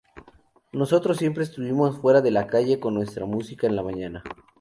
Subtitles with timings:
[0.73, 4.23] Nosotros siempre estuvimos fuera en la calle con nuestra música en la mañana.